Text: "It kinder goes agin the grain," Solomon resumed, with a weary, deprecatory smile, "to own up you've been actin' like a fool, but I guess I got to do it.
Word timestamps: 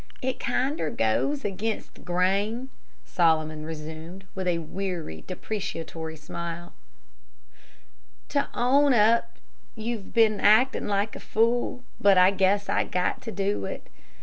"It 0.19 0.39
kinder 0.39 0.89
goes 0.89 1.45
agin 1.45 1.83
the 1.93 2.01
grain," 2.01 2.69
Solomon 3.05 3.65
resumed, 3.67 4.25
with 4.33 4.47
a 4.47 4.57
weary, 4.57 5.23
deprecatory 5.27 6.15
smile, 6.17 6.73
"to 8.29 8.49
own 8.55 8.95
up 8.95 9.37
you've 9.75 10.11
been 10.11 10.39
actin' 10.39 10.87
like 10.87 11.15
a 11.15 11.19
fool, 11.19 11.83
but 11.99 12.17
I 12.17 12.31
guess 12.31 12.67
I 12.67 12.83
got 12.83 13.21
to 13.21 13.31
do 13.31 13.65
it. 13.65 13.85